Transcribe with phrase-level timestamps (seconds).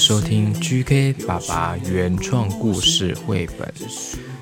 [0.00, 3.70] 收听 GK 爸爸原创故事绘本。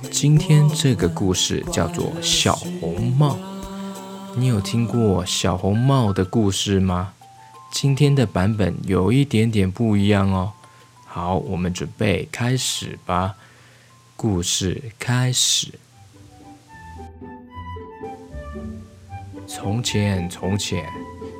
[0.08, 3.34] 今天这个故事叫做《小红帽》。
[4.36, 7.12] 你有听过小红帽的故事吗？
[7.72, 10.52] 今天的版本有一点点不一样哦。
[11.04, 13.34] 好，我们准备开始吧。
[14.16, 15.72] 故事开始。
[19.48, 20.88] 从前，从前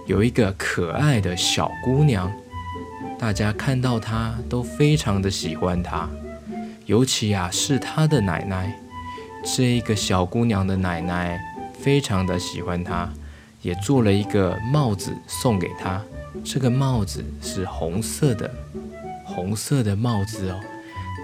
[0.08, 2.32] 有一个可爱的小姑娘，
[3.18, 6.08] 大家看到她都非常的喜欢她，
[6.86, 8.78] 尤其啊是她的奶奶。
[9.44, 11.40] 这一个小姑娘的奶奶
[11.80, 13.10] 非常的喜欢她，
[13.62, 16.00] 也做了一个帽子送给她。
[16.44, 18.50] 这个帽子是红色的，
[19.24, 20.60] 红色的帽子哦。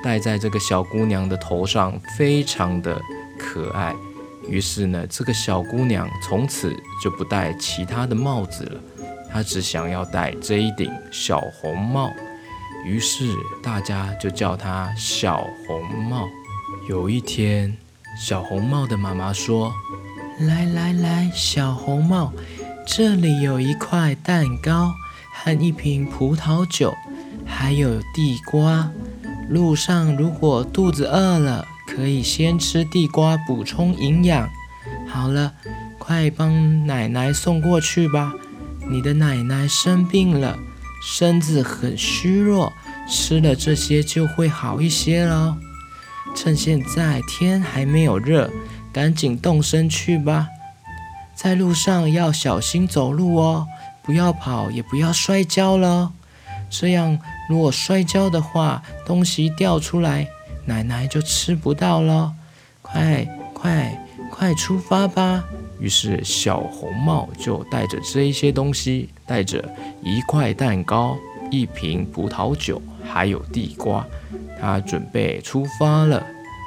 [0.02, 3.00] 戴在这个小姑娘的头上，非常的
[3.38, 3.94] 可爱。
[4.48, 8.80] 于是呢，这个小姑娘从此就不戴其他的帽子了，
[9.34, 12.08] 他只想要戴这一顶小红帽。
[12.86, 16.28] 于是大家就叫他小红帽。
[16.88, 17.76] 有一天，
[18.16, 19.72] 小红帽的妈妈说
[20.38, 22.32] ：“来来来，小红帽，
[22.86, 24.94] 这里有一块蛋糕
[25.34, 26.94] 和一瓶葡萄酒，
[27.44, 28.88] 还有地瓜。”
[29.50, 34.48] 路上如果肚子饿了，可以先吃地瓜补充营养。
[35.08, 35.52] 好了，
[35.98, 38.32] 快帮奶奶送过去吧。
[38.88, 40.58] 你的奶奶生病了，
[41.02, 42.72] 身子很虚弱，
[43.08, 45.56] 吃了这些就会好一些了。
[46.34, 48.50] 趁现在天还没有热，
[48.92, 50.48] 赶紧动身去吧。
[51.34, 53.66] 在路上要小心走路哦，
[54.02, 56.12] 不要跑，也不要摔跤了。
[56.70, 57.18] 这样，
[57.48, 60.28] 如果摔跤的话，东西掉出来，
[60.64, 62.32] 奶奶就吃不到了。
[62.82, 64.00] 快快
[64.30, 65.44] 快出发吧！
[65.78, 69.62] 于是小红帽就带着这些东西，带着
[70.02, 71.16] 一块蛋糕、
[71.50, 74.06] 一瓶葡萄酒，还有地瓜，
[74.60, 76.24] 他准备出发了。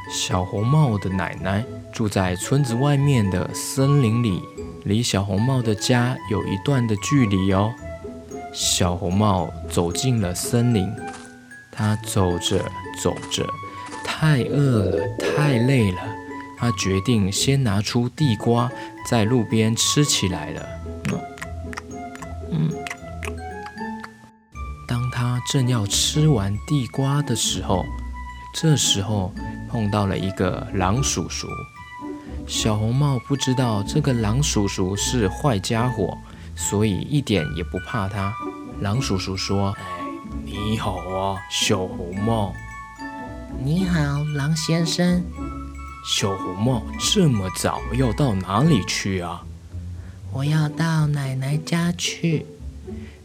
[0.09, 4.41] 小红帽的奶奶住在村子外面的森林里，
[4.85, 7.73] 离小红帽的家有一段的距离哦。
[8.53, 10.89] 小红帽走进了森林，
[11.71, 12.59] 他走着
[13.03, 13.45] 走着，
[14.05, 15.99] 太饿了，太累了，
[16.57, 18.69] 他决定先拿出地瓜，
[19.09, 20.65] 在路边吃起来了。
[24.87, 27.85] 当他正要吃完地瓜的时候，
[28.55, 29.31] 这时候
[29.69, 31.47] 碰到了一个狼叔叔。
[32.47, 36.17] 小红帽不知道这个狼叔叔是坏家伙。
[36.59, 38.33] 所以一点也不怕他。
[38.81, 39.77] 狼叔叔说：“，
[40.43, 42.51] 你好啊，小红帽。
[43.63, 45.23] ”“你好，狼先生。
[46.07, 49.43] ”“小红帽，这么早要到哪里去啊
[50.31, 52.45] ？”“我要到奶奶家去。”“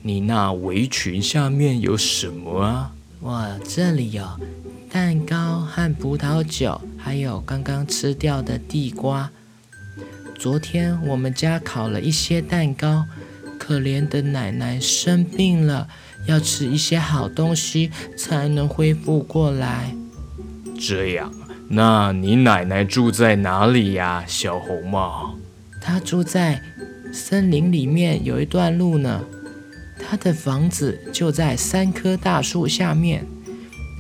[0.03, 4.27] 你那围裙下面有什么啊？”“我这里有
[4.91, 9.31] 蛋糕和葡萄酒，还有刚刚吃掉的地瓜。
[10.37, 13.07] 昨天我们家烤了一些蛋糕。”
[13.63, 15.87] 可怜的奶奶生病了，
[16.27, 19.95] 要吃一些好东西才能恢复过来。
[20.81, 21.33] 这样，
[21.75, 25.35] 那你奶奶住在哪里呀，小红帽？
[25.81, 26.61] 她住在
[27.15, 29.25] 森林里面，有一段路呢。
[29.99, 33.25] 她的房子就在三棵大树下面，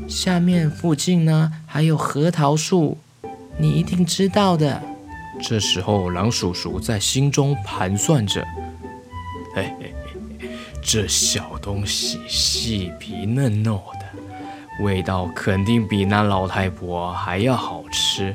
[0.06, 2.98] 下面附近呢还有核桃树，
[3.56, 4.82] 你一定知道的。
[5.40, 8.44] 这时候，狼叔叔在心中盘算着。
[9.54, 9.94] 嘿嘿
[10.38, 10.50] 嘿，
[10.82, 14.04] 这小东西细皮嫩肉的，
[14.80, 18.34] 味道肯定比那老太婆还要好吃。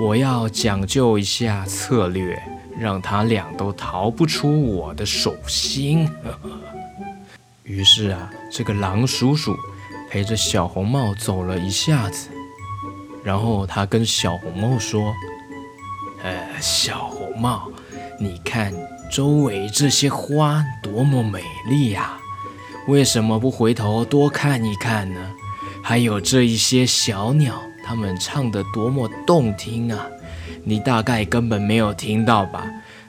[0.00, 2.40] 我要讲究一下策略，
[2.78, 6.06] 让他俩都逃不出我的手心。
[6.24, 6.50] 呵呵。
[7.64, 9.56] 于是啊，这个狼叔叔
[10.10, 12.28] 陪着小红帽走了一下子，
[13.22, 15.12] 然后他跟小红帽说
[16.24, 17.70] ：“呃，小红帽，
[18.18, 18.72] 你看。”
[19.12, 22.18] 周围这些花多么美丽呀！
[22.88, 25.20] 为什么不回头多看一看呢？
[25.82, 30.06] 还有这一些小鸟，它们唱得多么动听啊！
[30.64, 32.64] 你大概根本没有听到吧？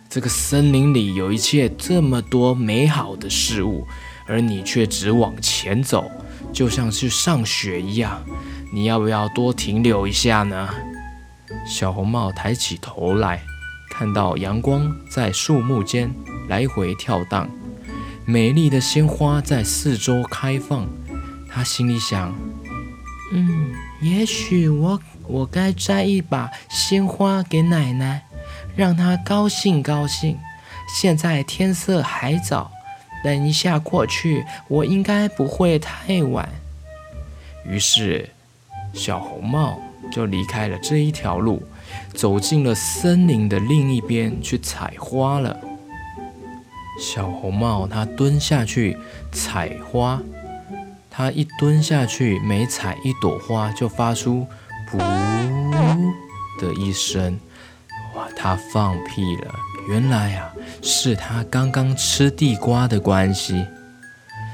[0.10, 3.88] 这个森林里有一切这么多美好的事物，
[4.28, 6.10] 而你却只往前走，
[6.52, 8.24] 就像是上学一样。
[8.74, 10.70] 你要不要多停留一下呢？
[11.68, 13.44] 小红帽抬起头来，
[13.92, 16.12] 看到阳光在树木间
[16.50, 17.48] 来回跳荡，
[18.26, 20.88] 美丽的鲜花在四周开放。
[21.54, 22.34] 他心里想：
[23.32, 23.72] 嗯，
[24.02, 28.24] 也许我我该摘一把鲜花给奶奶，
[28.76, 30.38] 让她高兴高兴。
[31.00, 32.72] 现在天色还早。
[33.24, 36.50] 等一下过去，我应该不会太晚。
[37.66, 38.30] 于是，
[38.92, 39.80] 小红帽
[40.12, 41.64] 就离开了这一条路，
[42.14, 45.58] 走进了森林的另一边去采花了。
[47.00, 48.98] 小红帽它蹲下去
[49.32, 50.22] 采花，
[51.16, 54.48] 它一蹲下去，每采一朵花就发出
[54.90, 54.98] “噗”
[56.60, 57.40] 的一声，
[58.16, 59.54] 哇，它放屁了。
[59.88, 60.52] 原来啊，
[60.82, 63.64] 是他刚刚吃地瓜的关系。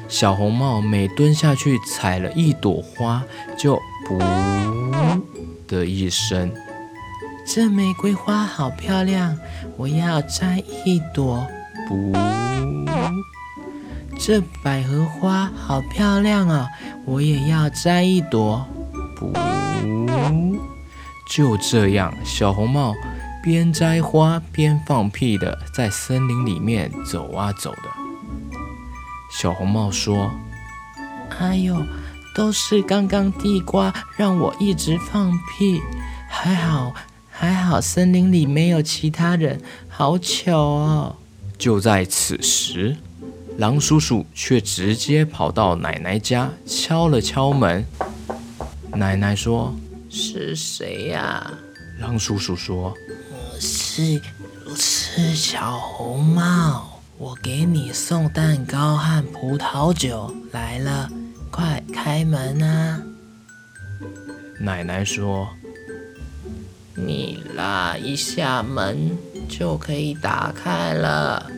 [0.10, 3.24] 小红帽每蹲下去采了一朵花，
[3.58, 4.20] 就“噗”
[5.66, 6.52] 的一声。
[7.48, 9.38] 这玫瑰花好漂亮，
[9.78, 11.48] 我要摘一朵。
[11.88, 12.14] 噗。
[14.20, 16.68] 这百合花好漂亮啊，
[17.06, 18.68] 我也要摘一朵。
[19.16, 19.32] 不。
[21.32, 22.94] 就这样，小红帽。
[23.42, 27.84] 边摘花边放屁的，在森林里面走啊走的。
[29.32, 30.30] 小红帽说
[31.40, 31.82] ：“哎呦，
[32.36, 35.82] 都是刚刚地瓜让我一直放屁，
[36.28, 36.94] 还好
[37.30, 41.16] 还好，森林里没有其他人，好巧哦。”
[41.58, 42.98] 就在此时，
[43.60, 47.86] 狼叔叔却直接跑到奶奶家，敲了敲门。
[48.94, 49.76] 奶奶说
[50.10, 51.52] ：“是谁呀？”
[52.00, 52.94] 狼叔叔说。
[53.60, 54.22] 是
[54.78, 61.10] 是小红帽，我给你送蛋糕和葡萄酒来了，
[61.52, 63.02] 快开门啊！
[64.58, 65.50] 奶奶说
[66.96, 69.18] ：“你拉一下门
[69.50, 71.52] 就可以打开了，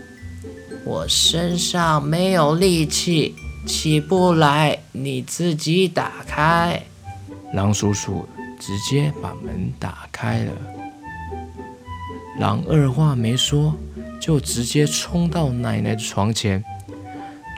[0.83, 3.35] 我身上没有力气，
[3.65, 6.81] 起不来，你自己打开。”
[7.53, 8.27] 狼叔叔
[8.59, 10.51] 直接把门打开了。
[12.39, 13.75] 狼二话没说，
[14.19, 16.63] 就直接冲到奶奶的床前，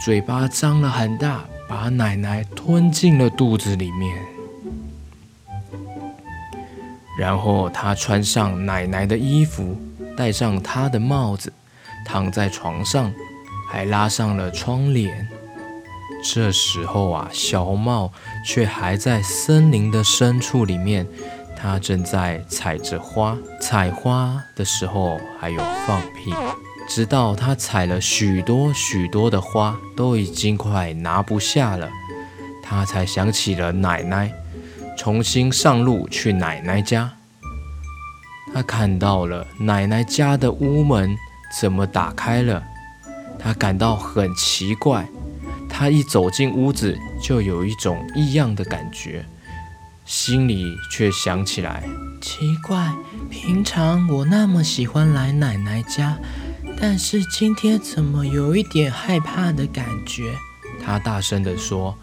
[0.04, 4.18] 嘴巴张了很大，把奶奶吞进了肚子里面。
[7.18, 9.78] 然后他穿上奶奶的衣服，
[10.18, 11.54] 戴上她的帽子，
[12.06, 13.14] 躺在床上，
[13.70, 15.28] 还拉上了窗帘。
[16.24, 18.12] 这时候啊，小红帽
[18.46, 21.06] 却还在森林的深处里面。
[21.56, 26.34] 他正在采着花，采花的时候还有放屁，
[26.90, 31.90] 直到他采了许多许多的花，都已经快拿不下了，
[32.62, 34.34] 他才想起了奶奶，
[34.98, 37.14] 重新上路去奶奶家。
[38.54, 41.16] 他看到了奶奶家的屋门
[41.60, 42.64] 怎么打开了，
[43.38, 45.08] 他感到很奇怪，
[45.70, 49.26] 他一走进屋子就有一种异样的感觉。
[50.06, 51.84] 心里却想起来，
[52.22, 52.92] 奇怪，
[53.30, 56.18] 平常我那么喜欢来奶奶家，
[56.78, 60.34] 但是今天怎么有一点害怕的感觉？
[60.84, 61.98] 他大声地说：“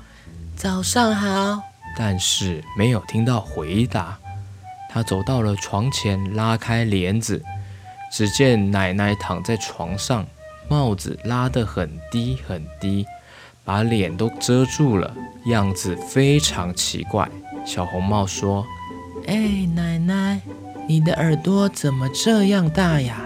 [0.57, 1.61] 早上好。”
[1.99, 4.17] 但是没有听到回答。
[4.89, 7.45] 他走到了床前，拉开帘子，
[8.11, 10.27] 只见奶奶躺在床上，
[10.69, 13.07] 帽子拉得很低很低，
[13.65, 15.15] 把脸都遮住了，
[15.47, 17.29] 样子非常奇怪。
[17.65, 18.67] 小红帽说
[19.29, 20.41] ：“哎，奶奶，
[20.89, 23.21] 你的耳朵怎么这样大呀？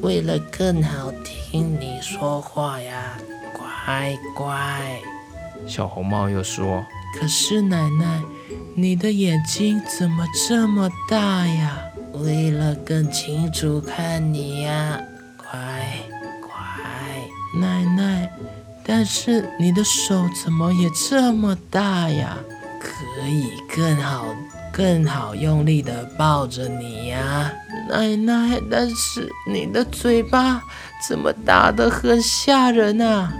[0.00, 3.18] 为了更好听你说话呀，
[3.52, 5.00] 乖乖。”
[5.66, 6.84] 小红帽又说
[7.18, 8.22] ：“可是奶奶，
[8.76, 11.82] 你的眼睛怎么这么大呀？
[12.14, 15.00] 为了更清楚看你呀，
[15.36, 15.50] 乖
[16.40, 17.60] 乖。
[17.60, 18.30] 奶奶，
[18.84, 22.38] 但是你的手怎么也这么大呀？”
[22.80, 24.34] 可以更好、
[24.72, 27.52] 更好用力的抱着你呀，
[27.88, 28.60] 奶奶。
[28.70, 30.62] 但是你的嘴巴
[31.08, 33.32] 怎么大得很吓人啊？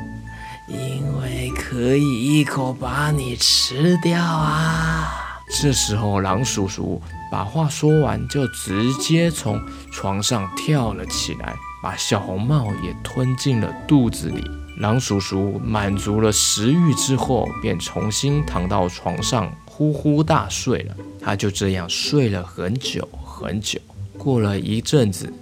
[0.66, 5.27] 因为可以一口把你吃掉啊！
[5.50, 7.00] 这时候，狼叔叔
[7.30, 14.44] 把话说完，就直接从床上跳了起来，把小红帽也吞进了肚子里。
[14.78, 20.94] 狼叔叔满足了食欲之后，便重新躺到床上，呼呼大睡了。
[21.20, 23.80] 他就这样睡了很久很久。
[24.16, 25.32] 过了一阵子，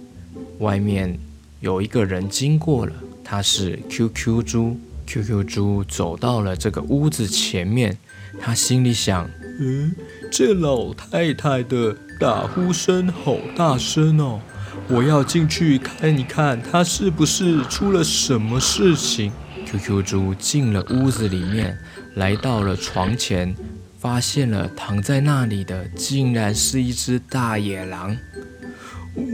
[0.59, 1.19] 外面
[1.59, 4.79] 有一个人经过了，他是 QQ 猪。
[5.05, 7.97] QQ 猪走到了这个屋子前面，
[8.41, 9.95] 他心里想：嗯，
[10.31, 14.39] 这老太太的打呼声好大声哦，
[14.87, 19.31] 我要进去看一看，她是不是出了什么事情。
[19.65, 21.77] QQ 猪进了屋子里面，
[22.15, 23.53] 来到了床前，
[23.99, 28.15] 发现了躺在那里的，竟然是一只大野狼。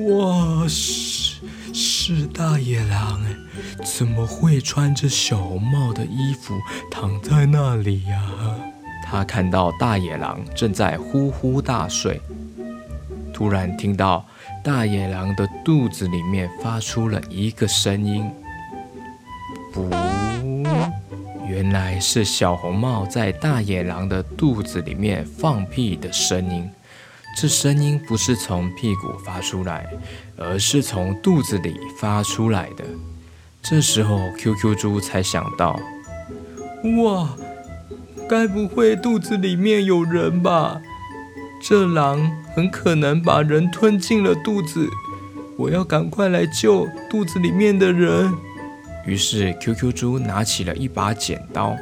[0.07, 1.41] 哇，是
[1.73, 3.35] 是大野狼哎，
[3.83, 6.57] 怎么会穿着小红帽的衣服
[6.89, 8.21] 躺在那里呀？
[9.13, 12.20] 他看到大野狼正在呼呼大睡，
[13.32, 14.25] 突然听到
[14.63, 18.27] 大野狼的肚子里面发出了一个声音。
[19.72, 19.88] 不，
[21.48, 26.67] 原来是小红帽在大野狼的肚子里面放屁的声音。
[27.38, 29.86] 这声音不是从屁股发出来，
[30.36, 32.84] 而是从肚子里发出来的。
[33.62, 35.79] 这时候，QQ 猪才想到：
[37.03, 37.29] 哇，
[38.33, 40.81] 该不会肚子里面有人吧？
[41.61, 44.89] 这狼很可能把人吞进了肚子。
[45.55, 48.33] 我要赶快来救肚子里面的人。
[49.05, 51.75] 于是，QQ 猪拿起了一把剪刀，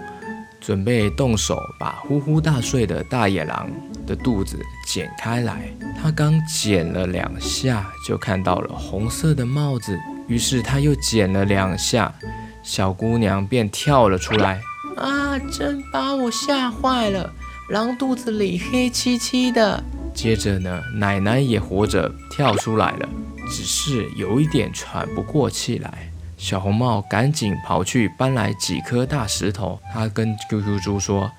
[0.60, 3.70] 准备动手把呼呼大睡的大野狼
[4.06, 5.74] 的肚子剪开来。
[6.04, 9.98] 他刚剪了两下，就看到了红色的帽子。
[10.28, 12.14] 于是他又剪了两下，
[12.62, 14.60] 小姑娘便跳了出来。
[14.98, 15.38] 啊！
[15.52, 17.32] 真把我吓坏了，
[17.70, 19.84] 狼肚子里黑漆漆的。
[20.14, 23.10] 接着呢，奶奶也活着跳出来了，
[23.50, 26.12] 只是有一点喘不过气来。
[26.38, 31.32] 小红帽赶紧跑去搬来几颗大石头，他跟 QQ 猪说：“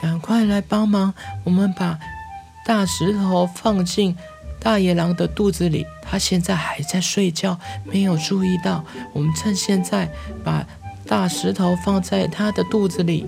[0.00, 1.14] 赶快来帮忙，
[1.44, 1.98] 我们把
[2.66, 4.14] 大石头放进
[4.60, 5.86] 大野狼的肚子里。
[6.02, 8.84] 他现在还在睡觉，没有注意到。
[9.12, 10.10] 我们趁现在
[10.44, 10.66] 把
[11.10, 13.26] 大石头放在他的肚子里。”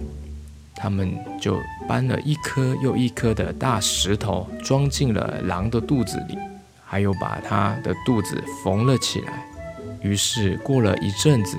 [0.72, 1.58] 他们就
[1.88, 6.38] 搬了一颗又一颗的大石头，装进了狼的肚子里，
[6.84, 9.44] 还有把他的肚子缝了起来。
[10.00, 11.56] 于是过了一阵子，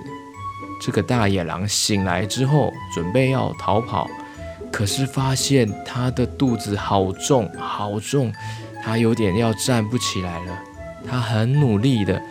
[0.81, 4.09] 这个大野狼醒来之后，准备要逃跑，
[4.71, 8.31] 可是发现他的肚子好重好重，
[8.81, 10.57] 他有点要站不起来了。
[11.05, 12.21] 他很努力的、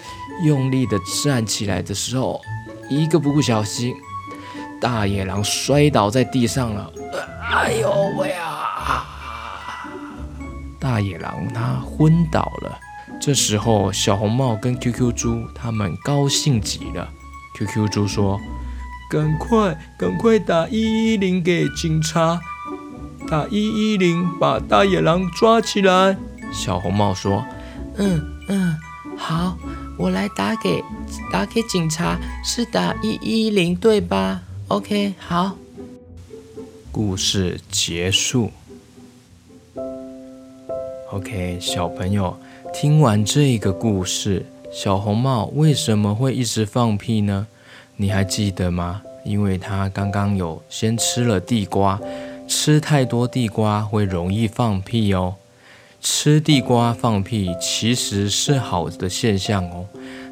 [0.44, 2.40] 用力的站起来的时候，
[2.96, 3.94] 一个不小心，
[4.80, 6.90] 大野狼摔倒在地上了。
[7.40, 9.06] 哎呦喂啊！
[10.80, 12.78] 大野狼他昏倒了。
[13.20, 17.08] 这时候，小红帽跟 QQ 猪他们高兴极了。
[17.56, 18.40] QQ 猪说
[19.08, 22.40] ：“赶快，赶快打一一零给警察，
[23.28, 26.16] 打一一零把大野狼抓起来。”
[26.52, 27.44] 小红帽说
[27.96, 28.76] ：“嗯嗯，
[29.16, 29.56] 好，
[30.02, 30.82] 我来打给
[31.30, 35.56] 打给警察，是打一一零对吧？OK，好。”
[36.90, 38.50] 故事结束。
[41.12, 42.36] OK，小朋友。
[42.74, 47.46] 听完这个故事，小红帽为什么会一直放屁呢？
[47.94, 49.02] 你还记得吗？
[49.24, 52.00] 因为他刚刚有先吃了地瓜，
[52.48, 55.36] 吃太多地瓜会容易放屁哦。
[56.02, 59.86] 吃地瓜放屁其实是好的现象哦，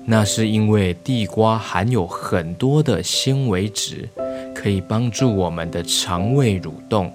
[0.04, 4.08] 那是因为地瓜含有很多的纤维质，
[4.52, 7.12] 可以帮助我们的肠胃蠕动，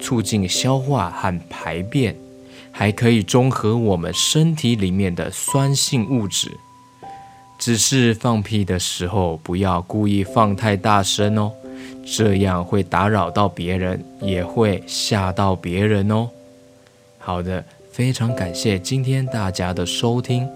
[0.00, 2.16] 促进消化和排便。
[2.72, 6.50] 还可以中和我们身体里面的酸性物质，
[7.58, 11.52] 只是放屁的时候不要故意放太大声哦，
[12.06, 16.30] 这样会打扰到别人，也会吓到别人哦。
[17.18, 17.62] 好的，
[18.00, 20.48] 非常感谢今天大家的收听。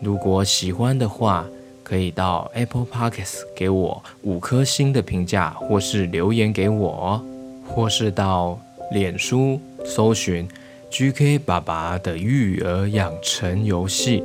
[0.00, 1.46] 如果喜欢的话，
[1.84, 7.24] 可以到 Apple Podcast 给我五颗星的评价，或是留言给我，
[7.68, 8.58] 或是到
[8.90, 10.48] 脸书搜寻。
[10.90, 14.20] GK 爸爸的育儿养成游戏，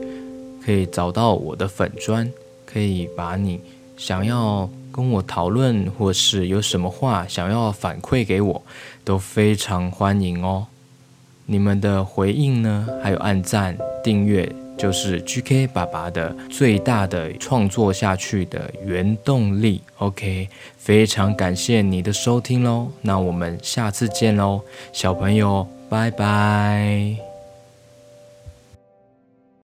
[0.66, 2.28] 可以找到我的粉砖，
[2.66, 3.62] 可以把你
[3.98, 8.64] 想要跟我讨论，或是有什么话想要反馈给我，
[9.06, 10.66] 都非常欢迎哦。
[11.48, 19.82] 你们的回应呢，还有按赞、订阅，就是 GK 爸爸的最大的创作下去的原动力。
[19.98, 24.62] OK，非常感谢你的收听喽，那我们下次见喽，
[24.94, 25.68] 小朋友。
[25.90, 27.27] 拜拜。